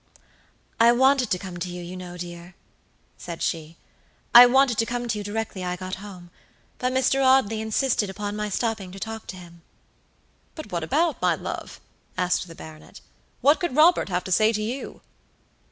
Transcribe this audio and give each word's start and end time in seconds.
"I 0.79 0.91
wanted 0.93 1.29
to 1.29 1.37
come 1.37 1.57
to 1.57 1.69
you, 1.69 1.83
you 1.83 1.95
know, 1.95 2.17
dear," 2.17 2.55
said 3.19 3.43
she"I 3.43 4.47
wanted 4.47 4.79
to 4.79 4.85
come 4.87 5.07
to 5.07 5.19
you 5.19 5.23
directly 5.23 5.63
I 5.63 5.75
got 5.75 5.97
home, 6.01 6.31
but 6.79 6.91
Mr. 6.91 7.23
Audley 7.23 7.61
insisted 7.61 8.09
upon 8.09 8.35
my 8.35 8.49
stopping 8.49 8.91
to 8.93 8.99
talk 8.99 9.27
to 9.27 9.37
him." 9.37 9.61
"But 10.55 10.71
what 10.71 10.83
about, 10.83 11.21
my 11.21 11.35
love?" 11.35 11.79
asked 12.17 12.47
the 12.47 12.55
baronet. 12.55 12.99
"What 13.41 13.59
could 13.59 13.75
Robert 13.75 14.09
have 14.09 14.23
to 14.23 14.31
say 14.31 14.51
to 14.51 14.61
you?" 14.63 15.01